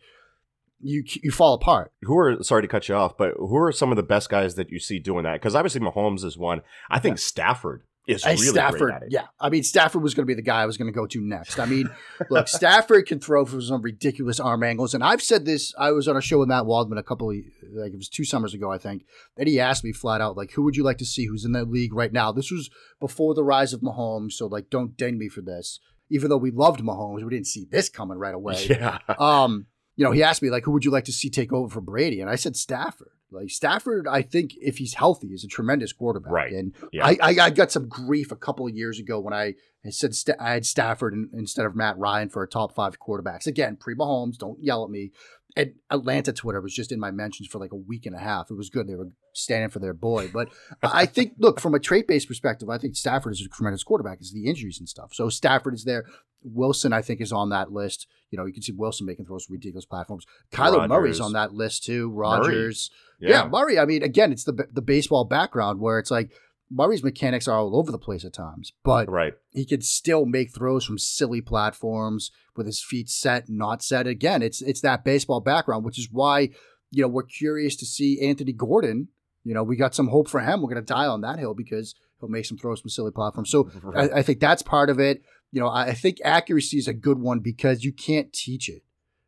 [0.81, 1.93] you you fall apart.
[2.03, 4.55] Who are sorry to cut you off, but who are some of the best guys
[4.57, 5.35] that you see doing that?
[5.35, 6.61] Because obviously Mahomes is one.
[6.91, 7.23] I think yeah.
[7.23, 9.09] Stafford is really Stafford, great at it.
[9.11, 9.27] yeah.
[9.41, 11.21] I mean, Stafford was going to be the guy I was going to go to
[11.21, 11.59] next.
[11.59, 11.89] I mean,
[12.31, 15.75] look, Stafford can throw for some ridiculous arm angles, and I've said this.
[15.79, 17.37] I was on a show with Matt Waldman a couple of
[17.75, 19.05] like it was two summers ago, I think.
[19.37, 21.53] And he asked me flat out, like, who would you like to see who's in
[21.53, 22.33] the league right now?
[22.33, 25.81] This was before the rise of Mahomes, so like, don't ding me for this.
[26.11, 28.67] Even though we loved Mahomes, we didn't see this coming right away.
[28.69, 28.99] Yeah.
[29.19, 31.69] Um, you know, he asked me like, who would you like to see take over
[31.69, 32.21] for Brady?
[32.21, 33.11] And I said Stafford.
[33.31, 36.33] Like Stafford, I think if he's healthy, is a tremendous quarterback.
[36.33, 36.53] Right.
[36.53, 37.05] And Yeah.
[37.07, 39.55] I, I, I got some grief a couple of years ago when I
[39.91, 43.47] said Sta- I had Stafford in, instead of Matt Ryan for a top five quarterbacks.
[43.49, 45.11] Again, pre Mahomes, don't yell at me.
[45.57, 48.51] And Atlanta Twitter was just in my mentions for like a week and a half.
[48.51, 48.87] It was good.
[48.89, 50.31] They were standing for their boy.
[50.33, 50.49] But
[50.83, 54.19] I think, look, from a trait based perspective, I think Stafford is a tremendous quarterback.
[54.21, 55.13] It's the injuries and stuff.
[55.13, 56.07] So Stafford is there.
[56.43, 58.07] Wilson, I think, is on that list.
[58.31, 60.25] You know, you can see Wilson making throws from ridiculous platforms.
[60.53, 61.21] Kyler Murray's Rodgers.
[61.21, 62.09] on that list too.
[62.11, 62.17] Murray.
[62.17, 62.91] Rogers.
[63.21, 63.47] Yeah.
[63.49, 63.79] Murray.
[63.79, 66.31] I mean, again, it's the the baseball background where it's like
[66.71, 69.35] Murray's mechanics are all over the place at times, but Right.
[69.53, 74.07] he could still make throws from silly platforms with his feet set, not set.
[74.07, 76.51] Again, it's it's that baseball background, which is why
[76.91, 79.09] you know we're curious to see Anthony Gordon.
[79.45, 80.61] You know, we got some hope for him.
[80.61, 83.51] We're going to die on that hill because he'll make some throws from silly platforms.
[83.51, 84.11] So Right.
[84.15, 85.23] I, I think that's part of it.
[85.53, 88.83] You know, I, I think accuracy is a good one because you can't teach it.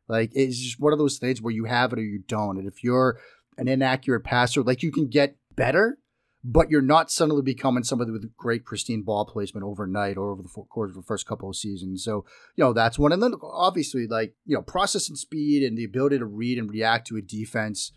[0.08, 2.58] Like it's just one of those things where you have it or you don't.
[2.58, 3.18] And if you're
[3.58, 5.98] an inaccurate passer, like you can get better,
[6.44, 10.48] but you're not suddenly becoming somebody with great pristine ball placement overnight or over the
[10.48, 12.04] course of the first couple of seasons.
[12.04, 12.24] So,
[12.54, 13.12] you know, that's one.
[13.12, 17.08] And then obviously, like, you know, processing speed and the ability to read and react
[17.08, 17.90] to a defense,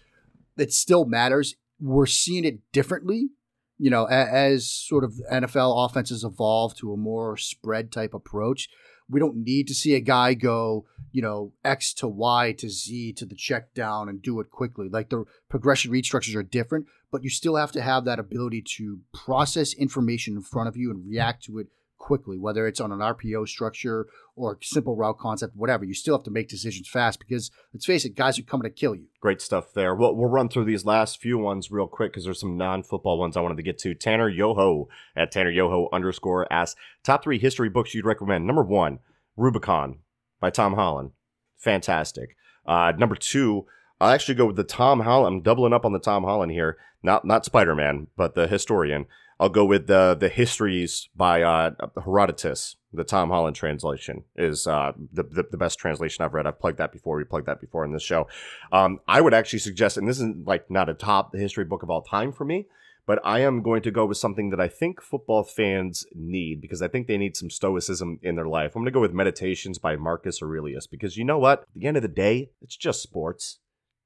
[0.58, 1.56] it still matters.
[1.80, 3.30] We're seeing it differently,
[3.78, 8.70] you know, a- as sort of NFL offenses evolve to a more spread type approach.
[9.12, 13.14] We don't need to see a guy go, you know, X to Y to Z
[13.14, 14.88] to the check down and do it quickly.
[14.88, 18.64] Like the progression read structures are different, but you still have to have that ability
[18.78, 21.68] to process information in front of you and react to it
[22.00, 25.86] quickly, whether it's on an RPO structure or simple route concept, whatever.
[25.86, 28.70] You still have to make decisions fast because let's face it, guys are coming to
[28.70, 29.08] kill you.
[29.20, 29.94] Great stuff there.
[29.94, 33.38] We'll, we'll run through these last few ones real quick because there's some non-football ones
[33.38, 33.94] I wanted to get to.
[33.94, 38.48] Tanner Yoho at Tanner Yoho underscore asks top three history books you'd recommend.
[38.48, 39.00] Number one,
[39.38, 40.00] Rubicon
[40.40, 41.12] by Tom Holland.
[41.58, 42.36] Fantastic.
[42.66, 43.66] Uh, number two,
[44.00, 45.38] I'll actually go with the Tom Holland.
[45.38, 46.78] I'm doubling up on the Tom Holland here.
[47.04, 49.06] Not not Spider Man, but the historian.
[49.40, 51.72] I'll go with the the histories by uh,
[52.04, 52.76] Herodotus.
[52.92, 56.48] The Tom Holland translation is uh, the, the the best translation I've read.
[56.48, 57.18] I've plugged that before.
[57.18, 58.28] We plugged that before in this show.
[58.72, 61.90] Um, I would actually suggest, and this isn't like not a top history book of
[61.90, 62.68] all time for me,
[63.06, 66.82] but I am going to go with something that I think football fans need because
[66.82, 68.76] I think they need some stoicism in their life.
[68.76, 71.62] I'm going to go with Meditations by Marcus Aurelius because you know what?
[71.62, 73.60] At the end of the day, it's just sports.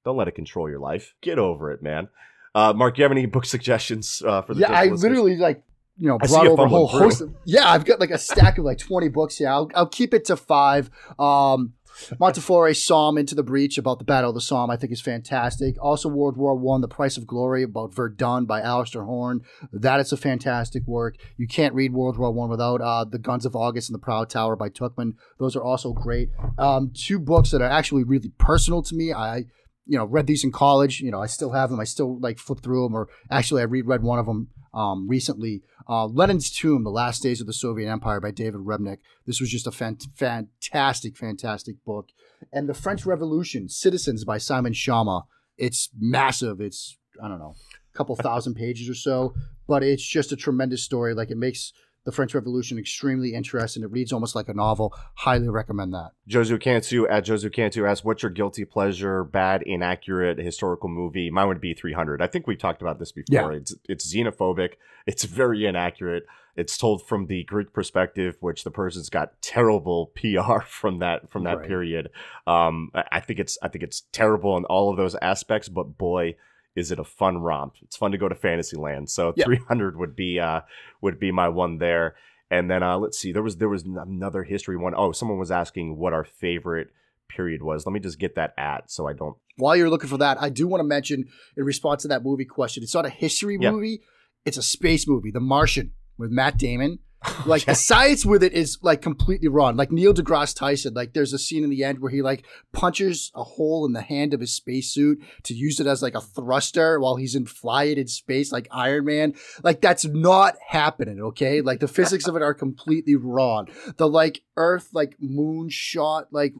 [0.06, 1.16] Don't let it control your life.
[1.22, 2.10] Get over it, man.
[2.56, 5.04] Uh, Mark, you have any book suggestions uh, for the yeah, I listeners?
[5.04, 5.64] literally like
[5.98, 7.22] you know brought over a whole fumbling host.
[7.22, 10.14] Of, yeah, I've got like a stack of like twenty books Yeah, I'll, I'll keep
[10.14, 10.90] it to five.
[11.18, 11.74] Um,
[12.20, 15.76] Montefiore Somme into the breach about the Battle of the Somme, I think is fantastic.
[15.82, 19.42] Also, World War One, The Price of Glory about Verdun by Alistair Horne.
[19.72, 21.16] That is a fantastic work.
[21.38, 24.30] You can't read World War One without uh, The Guns of August and The Proud
[24.30, 25.14] Tower by Tuchman.
[25.40, 26.30] Those are also great.
[26.58, 29.14] Um, two books that are actually really personal to me.
[29.14, 29.46] I
[29.86, 31.02] you know read these in college.
[31.02, 31.80] You know I still have them.
[31.80, 32.96] I still like flip through them.
[32.96, 35.64] Or actually, I reread one of them um, recently.
[35.88, 38.98] Uh, Lenin's Tomb: The Last Days of the Soviet Empire by David Remnick.
[39.26, 42.10] This was just a fan- fantastic, fantastic book.
[42.52, 45.24] And The French Revolution: Citizens by Simon Schama.
[45.58, 46.60] It's massive.
[46.62, 47.56] It's I don't know,
[47.94, 49.34] a couple thousand pages or so,
[49.68, 51.14] but it's just a tremendous story.
[51.14, 51.74] Like it makes
[52.06, 53.84] the French Revolution extremely interesting.
[53.84, 54.94] It reads almost like a novel.
[55.16, 56.12] Highly recommend that.
[56.30, 61.48] Josu Cantu at Josu Cantu asks, "What's your guilty pleasure, bad, inaccurate historical movie?" Mine
[61.48, 62.22] would be 300.
[62.22, 63.52] I think we've talked about this before.
[63.54, 63.58] Yeah.
[63.58, 64.74] It's it's xenophobic.
[65.08, 66.24] It's very inaccurate.
[66.56, 71.46] It's told from the Greek perspective, which the person's got terrible PR from that from
[71.46, 71.68] that Right.
[71.68, 72.10] period.
[72.46, 75.68] Um, I I think it's I think it's terrible in all of those aspects.
[75.70, 76.36] But boy,
[76.76, 77.76] is it a fun romp?
[77.82, 79.10] It's fun to go to Fantasyland.
[79.10, 79.46] So Yeah.
[79.46, 80.62] 300 would be uh
[81.02, 82.16] would be my one there.
[82.50, 84.94] And then uh, let's see, there was there was another history one.
[84.96, 86.90] Oh, someone was asking what our favorite
[87.30, 87.86] period was.
[87.86, 89.36] Let me just get that at so I don't.
[89.58, 91.26] While you're looking for that, I do want to mention
[91.58, 94.02] in response to that movie question, it's not a history movie,
[94.46, 97.00] it's a space movie, The Martian with Matt Damon.
[97.46, 97.74] Like Yeah.
[97.74, 99.76] the science with it is like completely wrong.
[99.76, 103.32] Like Neil deGrasse Tyson, like there's a scene in the end where he like punches
[103.36, 107.00] a hole in the hand of his spacesuit to use it as like a thruster
[107.00, 109.34] while he's in flying in space, like Iron Man.
[109.64, 111.20] Like that's not happening.
[111.22, 113.68] Okay, like the physics of it are completely wrong.
[113.98, 116.54] The like Earth like moon shot, like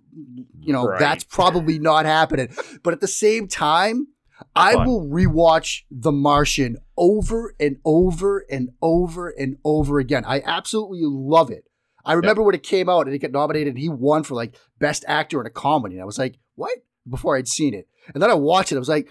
[0.62, 1.00] you know Right.
[1.00, 2.50] that's probably not happening.
[2.84, 4.08] But at the same time.
[4.56, 4.88] I Fun.
[4.88, 10.24] will rewatch The Martian over and over and over and over again.
[10.26, 11.66] I absolutely love it.
[12.06, 14.56] I remember when it came out and it got nominated and he won for like
[14.80, 15.96] best actor in a comedy.
[15.96, 16.78] And I was like, what?
[17.10, 17.88] Before I'd seen it.
[18.14, 18.76] And then I watched it.
[18.76, 19.10] I was like,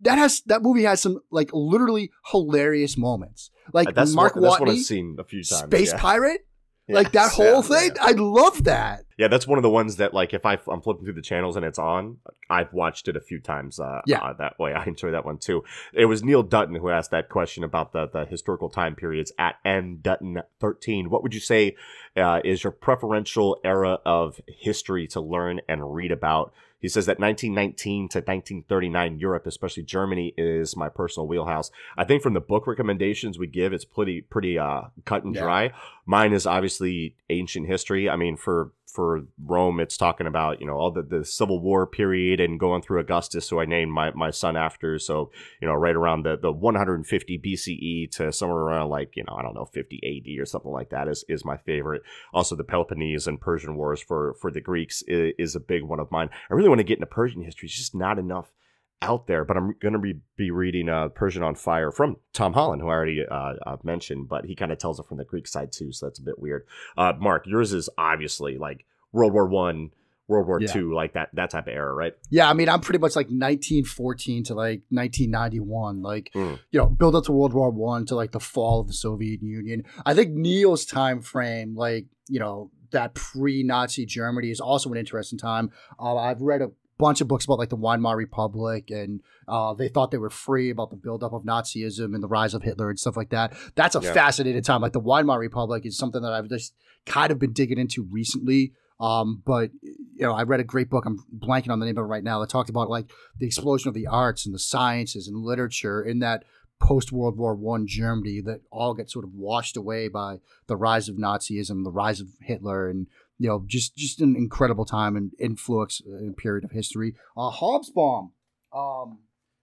[0.00, 3.50] that has that movie has some like literally hilarious moments.
[3.72, 5.64] Like that's Mark one, that's one I've Watney, seen a few times.
[5.64, 5.98] Space yeah.
[5.98, 6.46] Pirate,
[6.88, 7.90] like that whole yeah, thing.
[7.96, 8.02] yeah.
[8.04, 9.04] I love that.
[9.18, 11.56] Yeah, that's one of the ones that like if I, I'm flipping through the channels
[11.56, 13.78] and it's on, I've watched it a few times.
[13.80, 14.20] Uh, Yeah.
[14.20, 15.64] uh, that way I enjoy that one too.
[15.92, 19.56] It was Neil Dutton who asked that question about the the historical time periods at
[19.64, 21.10] N Dutton thirteen.
[21.10, 21.74] What would you say
[22.16, 26.52] uh, is your preferential era of history to learn and read about?
[26.80, 31.72] He says that 1919 to 1939 Europe, especially Germany, is my personal wheelhouse.
[31.96, 35.42] I think from the book recommendations we give, it's pretty pretty uh, cut and Yeah.
[35.42, 35.72] dry.
[36.06, 38.08] Mine is obviously ancient history.
[38.08, 41.86] I mean, for for Rome, it's talking about you know all the, the Civil War
[41.86, 44.98] period and going through Augustus, who I named my, my son after.
[44.98, 45.30] So
[45.60, 49.42] you know, right around the the 150 BCE to somewhere around like you know I
[49.42, 52.02] don't know 50 AD or something like that is is my favorite.
[52.32, 56.00] Also, the Peloponnese and Persian Wars for for the Greeks is, is a big one
[56.00, 56.30] of mine.
[56.50, 57.66] I really want to get into Persian history.
[57.66, 58.52] It's just not enough
[59.00, 62.52] out there, but I'm going to be, be reading uh, Persian on Fire from Tom
[62.52, 65.24] Holland, who I already uh, uh, mentioned, but he kind of tells it from the
[65.24, 66.66] Greek side too, so that's a bit weird.
[66.96, 69.90] Uh, Mark, yours is obviously like World War One,
[70.26, 70.66] World War Yeah.
[70.66, 72.12] Two, like that that type of era, right?
[72.28, 76.58] Yeah, I mean, I'm pretty much like 1914 to like 1991, like Mm.
[76.70, 79.42] you know, build up to World War One to like the fall of the Soviet
[79.42, 79.84] Union.
[80.04, 85.38] I think Neil's time frame, like you know, that pre-Nazi Germany is also an interesting
[85.38, 85.70] time.
[85.98, 89.88] Uh, I've read a bunch of books about like the Weimar Republic, and uh, they
[89.88, 92.98] thought they were free about the buildup of Nazism and the rise of Hitler and
[92.98, 93.52] stuff like that.
[93.76, 94.12] That's a Yeah.
[94.12, 94.80] fascinating time.
[94.82, 96.74] Like the Weimar Republic is something that I've just
[97.06, 98.72] kind of been digging into recently.
[99.00, 101.04] Um, but you know, I read a great book.
[101.06, 102.40] I'm blanking on the name of it right now.
[102.40, 106.18] That talked about like the explosion of the arts and the sciences and literature in
[106.18, 106.42] that
[106.80, 111.08] post World War One Germany that all get sort of washed away by the rise
[111.08, 113.06] of Nazism, the rise of Hitler, and
[113.38, 117.14] you know, just just an incredible time and influence uh, and period of history.
[117.36, 118.32] Uh, Hobsbawm,
[118.72, 119.18] um,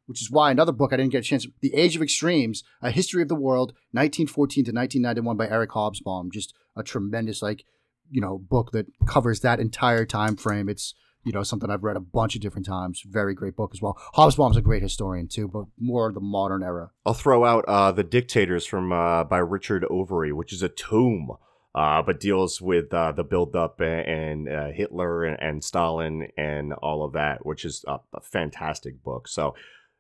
[0.06, 1.46] which is why another book I didn't get a chance.
[1.62, 6.32] The Age of Extremes: A History of the World, 1914 to 1991 by Eric Hobsbawm.
[6.32, 7.66] Just a tremendous like
[8.10, 10.70] you know book that covers that entire time frame.
[10.70, 10.94] It's
[11.26, 13.04] you know something I've read a bunch of different times.
[13.06, 13.98] Very great book as well.
[14.16, 16.92] Hobsbawm's a great historian too, but more of the modern era.
[17.06, 21.32] I'll throw out uh, the Dictators from uh, by Richard Overy, which is a tome,
[21.76, 26.74] uh, but deals with uh, the buildup and, and uh, Hitler and, and Stalin and
[26.74, 29.28] all of that, which is a, a fantastic book.
[29.28, 29.54] So.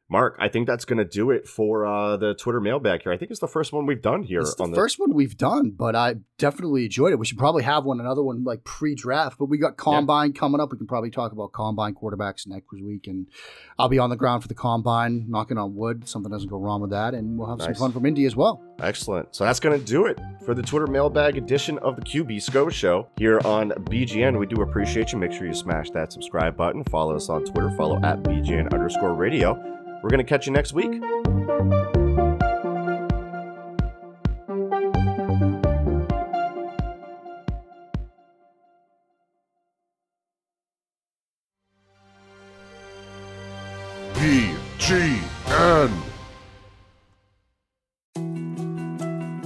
[0.08, 3.12] Mark, I think that's going to do it for uh, the Twitter mailbag here.
[3.12, 5.16] I think it's the first one we've done here It's the on the first one
[5.16, 7.18] we've done, but I definitely enjoyed it.
[7.18, 9.40] We should probably have one, another one like pre-draft.
[9.40, 10.72] But we got combine coming up.
[10.72, 13.28] We can probably talk about combine quarterbacks next week, and
[13.80, 16.08] I'll be on the ground for the combine, knocking on wood.
[16.08, 18.62] Something doesn't go wrong with that, and we'll have some fun from Indy as well.
[18.80, 19.36] Excellent.
[19.36, 22.70] So that's going to do it for the Twitter mailbag edition of the QB Scho
[22.70, 24.38] show here on BGN.
[24.38, 25.18] We do appreciate you.
[25.18, 26.84] Make sure you smash that subscribe button.
[26.84, 27.72] Follow us on Twitter.
[27.72, 29.72] Follow at BGN underscore radio.
[30.06, 31.02] We're going to catch you next week.
[44.14, 45.92] BGN.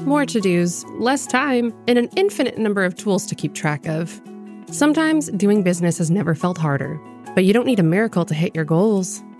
[0.05, 4.21] More to dos, less time, and an infinite number of tools to keep track of.
[4.69, 6.99] Sometimes doing business has never felt harder,
[7.33, 9.23] but you don't need a miracle to hit your goals.